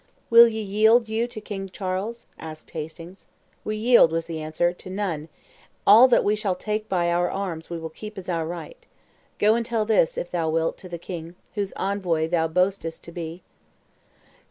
[0.31, 3.27] "Will ye yield you to King Charles?" asked Hastings.
[3.63, 5.29] "We yield," was the answer, "to none;
[5.85, 8.83] all that we shall take by our arms we will keep as our right.
[9.37, 13.11] Go and tell this, if thou wilt, to the king, whose envoy thou boastest to
[13.11, 13.43] be."